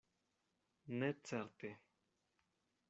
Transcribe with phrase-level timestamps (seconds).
[0.99, 1.77] Ne certe.